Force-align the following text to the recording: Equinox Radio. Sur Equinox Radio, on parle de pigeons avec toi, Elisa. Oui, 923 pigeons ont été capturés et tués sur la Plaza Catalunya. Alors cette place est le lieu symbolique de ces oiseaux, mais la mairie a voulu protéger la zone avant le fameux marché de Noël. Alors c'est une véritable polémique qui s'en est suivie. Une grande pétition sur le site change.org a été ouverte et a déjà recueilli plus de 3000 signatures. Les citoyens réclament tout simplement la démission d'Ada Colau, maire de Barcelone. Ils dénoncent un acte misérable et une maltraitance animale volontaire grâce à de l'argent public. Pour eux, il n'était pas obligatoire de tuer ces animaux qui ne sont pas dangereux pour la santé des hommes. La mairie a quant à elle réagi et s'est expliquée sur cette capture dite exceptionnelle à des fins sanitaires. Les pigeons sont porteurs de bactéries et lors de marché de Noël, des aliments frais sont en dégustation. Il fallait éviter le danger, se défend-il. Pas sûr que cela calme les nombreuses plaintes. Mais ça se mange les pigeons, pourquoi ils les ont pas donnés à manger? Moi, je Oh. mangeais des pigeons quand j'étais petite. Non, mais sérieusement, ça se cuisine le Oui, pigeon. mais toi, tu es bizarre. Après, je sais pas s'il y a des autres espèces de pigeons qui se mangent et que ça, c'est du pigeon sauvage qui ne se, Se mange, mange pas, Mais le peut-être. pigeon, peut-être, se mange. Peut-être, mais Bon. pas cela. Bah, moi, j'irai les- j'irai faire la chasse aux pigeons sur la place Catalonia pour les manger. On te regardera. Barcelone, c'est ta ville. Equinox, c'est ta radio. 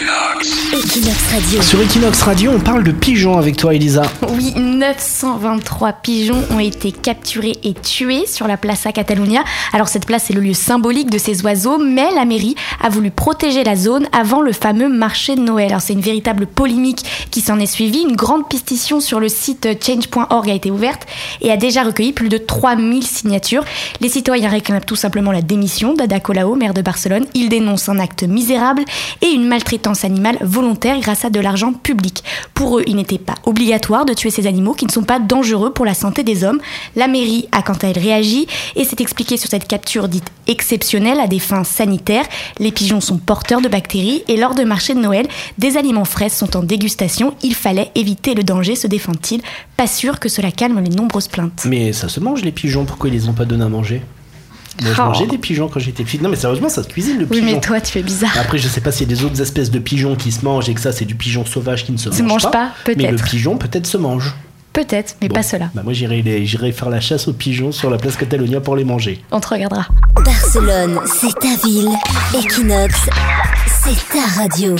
Equinox 0.00 1.32
Radio. 1.32 1.60
Sur 1.60 1.80
Equinox 1.80 2.22
Radio, 2.22 2.52
on 2.54 2.60
parle 2.60 2.84
de 2.84 2.92
pigeons 2.92 3.36
avec 3.36 3.56
toi, 3.56 3.74
Elisa. 3.74 4.02
Oui, 4.28 4.54
923 4.54 5.92
pigeons 5.92 6.44
ont 6.52 6.60
été 6.60 6.92
capturés 6.92 7.56
et 7.64 7.74
tués 7.74 8.24
sur 8.26 8.46
la 8.46 8.56
Plaza 8.56 8.92
Catalunya. 8.92 9.42
Alors 9.72 9.88
cette 9.88 10.06
place 10.06 10.30
est 10.30 10.34
le 10.34 10.40
lieu 10.40 10.54
symbolique 10.54 11.10
de 11.10 11.18
ces 11.18 11.42
oiseaux, 11.42 11.78
mais 11.78 12.12
la 12.14 12.24
mairie 12.24 12.54
a 12.80 12.90
voulu 12.90 13.10
protéger 13.10 13.64
la 13.64 13.74
zone 13.74 14.06
avant 14.12 14.40
le 14.40 14.52
fameux 14.52 14.88
marché 14.88 15.34
de 15.34 15.40
Noël. 15.40 15.70
Alors 15.70 15.80
c'est 15.80 15.94
une 15.94 16.00
véritable 16.00 16.46
polémique 16.46 17.04
qui 17.32 17.40
s'en 17.40 17.58
est 17.58 17.66
suivie. 17.66 18.02
Une 18.08 18.14
grande 18.14 18.48
pétition 18.48 19.00
sur 19.00 19.18
le 19.18 19.28
site 19.28 19.66
change.org 19.84 20.48
a 20.48 20.54
été 20.54 20.70
ouverte 20.70 21.08
et 21.40 21.50
a 21.50 21.56
déjà 21.56 21.82
recueilli 21.82 22.12
plus 22.12 22.28
de 22.28 22.38
3000 22.38 23.04
signatures. 23.04 23.64
Les 24.00 24.08
citoyens 24.08 24.48
réclament 24.48 24.84
tout 24.86 24.96
simplement 24.96 25.32
la 25.32 25.42
démission 25.42 25.94
d'Ada 25.94 26.20
Colau, 26.20 26.54
maire 26.54 26.74
de 26.74 26.82
Barcelone. 26.82 27.26
Ils 27.34 27.48
dénoncent 27.48 27.88
un 27.88 27.98
acte 27.98 28.22
misérable 28.22 28.84
et 29.22 29.28
une 29.28 29.48
maltraitance 29.48 29.87
animale 30.04 30.38
volontaire 30.40 30.98
grâce 31.00 31.24
à 31.24 31.30
de 31.30 31.40
l'argent 31.40 31.72
public. 31.72 32.24
Pour 32.54 32.78
eux, 32.78 32.84
il 32.86 32.96
n'était 32.96 33.18
pas 33.18 33.34
obligatoire 33.44 34.04
de 34.04 34.14
tuer 34.14 34.30
ces 34.30 34.46
animaux 34.46 34.74
qui 34.74 34.86
ne 34.86 34.90
sont 34.90 35.02
pas 35.02 35.18
dangereux 35.18 35.72
pour 35.72 35.84
la 35.84 35.94
santé 35.94 36.22
des 36.22 36.44
hommes. 36.44 36.60
La 36.96 37.08
mairie 37.08 37.48
a 37.52 37.62
quant 37.62 37.74
à 37.74 37.88
elle 37.88 37.98
réagi 37.98 38.46
et 38.76 38.84
s'est 38.84 38.96
expliquée 39.00 39.36
sur 39.36 39.48
cette 39.48 39.66
capture 39.66 40.08
dite 40.08 40.30
exceptionnelle 40.46 41.20
à 41.20 41.26
des 41.26 41.38
fins 41.38 41.64
sanitaires. 41.64 42.26
Les 42.58 42.72
pigeons 42.72 43.00
sont 43.00 43.18
porteurs 43.18 43.60
de 43.60 43.68
bactéries 43.68 44.22
et 44.28 44.36
lors 44.36 44.54
de 44.54 44.64
marché 44.64 44.94
de 44.94 45.00
Noël, 45.00 45.26
des 45.58 45.76
aliments 45.76 46.04
frais 46.04 46.28
sont 46.28 46.56
en 46.56 46.62
dégustation. 46.62 47.34
Il 47.42 47.54
fallait 47.54 47.90
éviter 47.94 48.34
le 48.34 48.42
danger, 48.42 48.74
se 48.74 48.86
défend-il. 48.86 49.42
Pas 49.76 49.86
sûr 49.86 50.18
que 50.20 50.28
cela 50.28 50.50
calme 50.50 50.80
les 50.80 50.90
nombreuses 50.94 51.28
plaintes. 51.28 51.64
Mais 51.66 51.92
ça 51.92 52.08
se 52.08 52.20
mange 52.20 52.42
les 52.42 52.52
pigeons, 52.52 52.84
pourquoi 52.84 53.08
ils 53.08 53.14
les 53.14 53.28
ont 53.28 53.32
pas 53.32 53.44
donnés 53.44 53.64
à 53.64 53.68
manger? 53.68 54.02
Moi, 54.82 54.92
je 54.94 55.00
Oh. 55.00 55.04
mangeais 55.06 55.26
des 55.26 55.38
pigeons 55.38 55.68
quand 55.68 55.80
j'étais 55.80 56.04
petite. 56.04 56.22
Non, 56.22 56.28
mais 56.28 56.36
sérieusement, 56.36 56.68
ça 56.68 56.82
se 56.82 56.88
cuisine 56.88 57.18
le 57.18 57.24
Oui, 57.30 57.40
pigeon. 57.40 57.44
mais 57.54 57.60
toi, 57.60 57.80
tu 57.80 57.98
es 57.98 58.02
bizarre. 58.02 58.36
Après, 58.38 58.58
je 58.58 58.68
sais 58.68 58.80
pas 58.80 58.92
s'il 58.92 59.08
y 59.10 59.12
a 59.12 59.16
des 59.16 59.24
autres 59.24 59.40
espèces 59.40 59.70
de 59.70 59.78
pigeons 59.78 60.14
qui 60.16 60.30
se 60.32 60.44
mangent 60.44 60.68
et 60.68 60.74
que 60.74 60.80
ça, 60.80 60.92
c'est 60.92 61.04
du 61.04 61.14
pigeon 61.14 61.44
sauvage 61.44 61.84
qui 61.84 61.92
ne 61.92 61.96
se, 61.98 62.10
Se 62.12 62.22
mange, 62.22 62.44
mange 62.44 62.52
pas, 62.52 62.70
Mais 62.86 62.94
le 62.94 63.02
peut-être. 63.16 63.24
pigeon, 63.24 63.56
peut-être, 63.56 63.86
se 63.86 63.96
mange. 63.96 64.34
Peut-être, 64.72 65.16
mais 65.20 65.28
Bon. 65.28 65.34
pas 65.34 65.42
cela. 65.42 65.70
Bah, 65.74 65.82
moi, 65.82 65.92
j'irai 65.92 66.22
les- 66.22 66.46
j'irai 66.46 66.70
faire 66.72 66.90
la 66.90 67.00
chasse 67.00 67.26
aux 67.26 67.32
pigeons 67.32 67.72
sur 67.72 67.90
la 67.90 67.96
place 67.96 68.16
Catalonia 68.16 68.60
pour 68.60 68.76
les 68.76 68.84
manger. 68.84 69.22
On 69.32 69.40
te 69.40 69.48
regardera. 69.48 69.86
Barcelone, 70.24 71.00
c'est 71.06 71.34
ta 71.40 71.56
ville. 71.66 71.88
Equinox, 72.34 72.94
c'est 73.82 74.08
ta 74.12 74.40
radio. 74.42 74.76